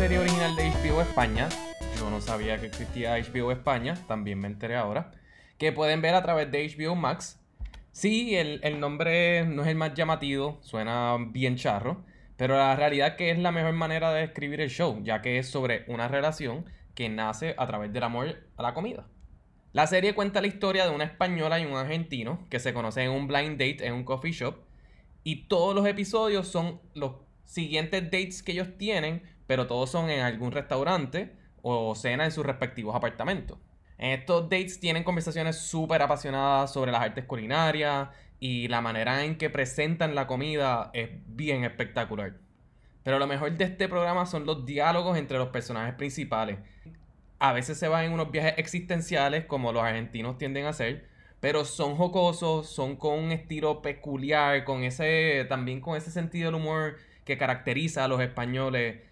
serie 0.00 0.18
original 0.18 0.56
de 0.56 0.70
HBO 0.70 1.02
España. 1.02 1.46
Yo 1.98 2.08
no 2.08 2.22
sabía 2.22 2.58
que 2.58 2.64
existía 2.64 3.18
HBO 3.18 3.52
España, 3.52 3.92
también 4.08 4.40
me 4.40 4.46
enteré 4.46 4.74
ahora. 4.74 5.12
Que 5.58 5.72
pueden 5.72 6.00
ver 6.00 6.14
a 6.14 6.22
través 6.22 6.50
de 6.50 6.66
HBO 6.66 6.94
Max. 6.94 7.38
Sí, 7.92 8.34
el, 8.34 8.60
el 8.62 8.80
nombre 8.80 9.44
no 9.44 9.60
es 9.60 9.68
el 9.68 9.74
más 9.74 9.92
llamativo, 9.92 10.58
suena 10.62 11.18
bien 11.28 11.56
charro, 11.56 12.02
pero 12.38 12.56
la 12.56 12.74
realidad 12.76 13.08
es 13.08 13.14
que 13.16 13.30
es 13.30 13.38
la 13.38 13.52
mejor 13.52 13.74
manera 13.74 14.10
de 14.10 14.22
describir 14.22 14.62
el 14.62 14.70
show, 14.70 14.98
ya 15.02 15.20
que 15.20 15.38
es 15.38 15.50
sobre 15.50 15.84
una 15.86 16.08
relación 16.08 16.64
que 16.94 17.10
nace 17.10 17.54
a 17.58 17.66
través 17.66 17.92
del 17.92 18.04
amor 18.04 18.36
a 18.56 18.62
la 18.62 18.72
comida. 18.72 19.06
La 19.74 19.86
serie 19.86 20.14
cuenta 20.14 20.40
la 20.40 20.46
historia 20.46 20.86
de 20.86 20.94
una 20.94 21.04
española 21.04 21.60
y 21.60 21.66
un 21.66 21.76
argentino 21.76 22.46
que 22.48 22.58
se 22.58 22.72
conocen 22.72 23.02
en 23.02 23.10
un 23.10 23.28
blind 23.28 23.58
date 23.58 23.86
en 23.86 23.92
un 23.92 24.04
coffee 24.04 24.32
shop 24.32 24.60
y 25.24 25.46
todos 25.46 25.74
los 25.74 25.86
episodios 25.86 26.48
son 26.48 26.80
los 26.94 27.16
siguientes 27.44 28.04
dates 28.04 28.42
que 28.42 28.52
ellos 28.52 28.68
tienen, 28.78 29.22
pero 29.50 29.66
todos 29.66 29.90
son 29.90 30.10
en 30.10 30.20
algún 30.20 30.52
restaurante 30.52 31.32
o 31.60 31.96
cena 31.96 32.24
en 32.24 32.30
sus 32.30 32.46
respectivos 32.46 32.94
apartamentos. 32.94 33.58
En 33.98 34.10
estos 34.10 34.44
dates 34.44 34.78
tienen 34.78 35.02
conversaciones 35.02 35.56
súper 35.56 36.02
apasionadas 36.02 36.72
sobre 36.72 36.92
las 36.92 37.02
artes 37.02 37.24
culinarias 37.24 38.10
y 38.38 38.68
la 38.68 38.80
manera 38.80 39.24
en 39.24 39.36
que 39.36 39.50
presentan 39.50 40.14
la 40.14 40.28
comida 40.28 40.92
es 40.94 41.10
bien 41.26 41.64
espectacular. 41.64 42.34
Pero 43.02 43.18
lo 43.18 43.26
mejor 43.26 43.50
de 43.56 43.64
este 43.64 43.88
programa 43.88 44.24
son 44.24 44.46
los 44.46 44.64
diálogos 44.64 45.18
entre 45.18 45.36
los 45.36 45.48
personajes 45.48 45.94
principales. 45.94 46.60
A 47.40 47.52
veces 47.52 47.76
se 47.76 47.88
van 47.88 48.04
en 48.04 48.12
unos 48.12 48.30
viajes 48.30 48.54
existenciales 48.56 49.46
como 49.46 49.72
los 49.72 49.82
argentinos 49.82 50.38
tienden 50.38 50.66
a 50.66 50.68
hacer, 50.68 51.08
pero 51.40 51.64
son 51.64 51.96
jocosos, 51.96 52.68
son 52.68 52.94
con 52.94 53.18
un 53.18 53.32
estilo 53.32 53.82
peculiar, 53.82 54.62
con 54.62 54.84
ese 54.84 55.44
también 55.48 55.80
con 55.80 55.96
ese 55.96 56.12
sentido 56.12 56.52
del 56.52 56.60
humor 56.62 56.98
que 57.24 57.36
caracteriza 57.36 58.04
a 58.04 58.08
los 58.08 58.20
españoles. 58.20 59.09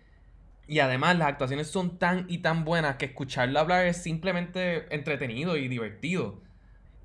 Y 0.68 0.80
además 0.80 1.16
las 1.16 1.28
actuaciones 1.28 1.68
son 1.68 1.98
tan 1.98 2.26
y 2.28 2.38
tan 2.38 2.66
buenas 2.66 2.96
que 2.96 3.06
escucharlo 3.06 3.58
hablar 3.58 3.86
es 3.86 4.02
simplemente 4.02 4.94
entretenido 4.94 5.56
y 5.56 5.66
divertido. 5.66 6.42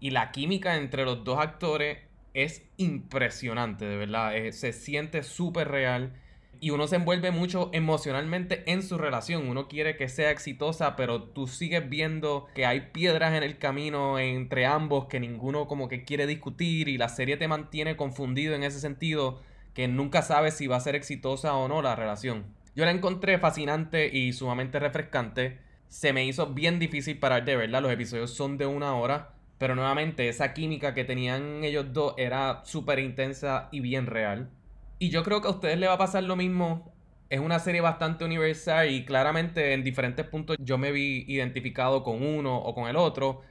Y 0.01 0.11
la 0.11 0.31
química 0.31 0.75
entre 0.75 1.05
los 1.05 1.23
dos 1.23 1.39
actores 1.39 1.99
es 2.33 2.63
impresionante, 2.75 3.85
de 3.85 3.95
verdad. 3.95 4.35
Eh, 4.35 4.51
se 4.51 4.73
siente 4.73 5.23
súper 5.23 5.69
real 5.69 6.13
y 6.59 6.71
uno 6.71 6.87
se 6.87 6.97
envuelve 6.97 7.31
mucho 7.31 7.69
emocionalmente 7.71 8.69
en 8.69 8.83
su 8.83 8.97
relación. 8.97 9.47
Uno 9.47 9.69
quiere 9.69 9.95
que 9.95 10.09
sea 10.09 10.31
exitosa, 10.31 10.97
pero 10.97 11.23
tú 11.23 11.47
sigues 11.47 11.89
viendo 11.89 12.47
que 12.55 12.65
hay 12.65 12.89
piedras 12.91 13.33
en 13.33 13.43
el 13.43 13.59
camino 13.59 14.19
entre 14.19 14.65
ambos 14.65 15.05
que 15.05 15.21
ninguno 15.21 15.67
como 15.67 15.87
que 15.87 16.03
quiere 16.03 16.27
discutir 16.27 16.89
y 16.89 16.97
la 16.97 17.07
serie 17.07 17.37
te 17.37 17.47
mantiene 17.47 17.95
confundido 17.95 18.55
en 18.55 18.63
ese 18.63 18.81
sentido 18.81 19.41
que 19.73 19.87
nunca 19.87 20.21
sabes 20.21 20.53
si 20.53 20.67
va 20.67 20.75
a 20.75 20.81
ser 20.81 20.95
exitosa 20.95 21.55
o 21.55 21.69
no 21.69 21.81
la 21.81 21.95
relación. 21.95 22.45
Yo 22.75 22.85
la 22.85 22.91
encontré 22.91 23.37
fascinante 23.37 24.09
y 24.11 24.33
sumamente 24.33 24.79
refrescante. 24.79 25.59
Se 25.87 26.11
me 26.11 26.25
hizo 26.25 26.47
bien 26.53 26.79
difícil 26.79 27.19
parar 27.19 27.45
de 27.45 27.55
verla. 27.55 27.81
Los 27.81 27.91
episodios 27.91 28.33
son 28.33 28.57
de 28.57 28.65
una 28.65 28.95
hora. 28.95 29.29
Pero 29.59 29.75
nuevamente, 29.75 30.27
esa 30.27 30.53
química 30.53 30.95
que 30.95 31.05
tenían 31.05 31.63
ellos 31.63 31.93
dos 31.93 32.15
era 32.17 32.61
súper 32.65 32.97
intensa 32.99 33.69
y 33.71 33.79
bien 33.79 34.07
real. 34.07 34.49
Y 34.97 35.09
yo 35.09 35.23
creo 35.23 35.41
que 35.41 35.47
a 35.47 35.51
ustedes 35.51 35.77
les 35.77 35.87
va 35.87 35.93
a 35.93 35.97
pasar 35.99 36.23
lo 36.23 36.35
mismo. 36.35 36.91
Es 37.29 37.39
una 37.39 37.59
serie 37.59 37.81
bastante 37.81 38.25
universal 38.25 38.89
y 38.89 39.05
claramente 39.05 39.73
en 39.73 39.83
diferentes 39.83 40.25
puntos 40.25 40.57
yo 40.59 40.77
me 40.77 40.91
vi 40.91 41.25
identificado 41.27 42.03
con 42.03 42.23
uno 42.25 42.57
o 42.57 42.73
con 42.73 42.87
el 42.87 42.95
otro. 42.95 43.41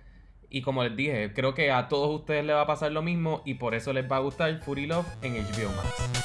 Y 0.50 0.62
como 0.62 0.82
les 0.82 0.96
dije, 0.96 1.32
creo 1.32 1.54
que 1.54 1.70
a 1.70 1.88
todos 1.88 2.20
ustedes 2.20 2.44
les 2.44 2.56
va 2.56 2.62
a 2.62 2.66
pasar 2.66 2.92
lo 2.92 3.02
mismo 3.02 3.42
y 3.44 3.54
por 3.54 3.74
eso 3.74 3.92
les 3.92 4.10
va 4.10 4.16
a 4.16 4.20
gustar 4.20 4.60
Fury 4.60 4.86
Love 4.86 5.06
en 5.22 5.34
HBO 5.34 5.70
Max. 5.76 6.22